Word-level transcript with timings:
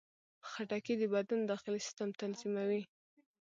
خټکی 0.49 0.93
د 1.01 1.03
بدن 1.13 1.39
داخلي 1.51 1.79
سیستم 1.85 2.09
تنظیموي. 2.21 2.81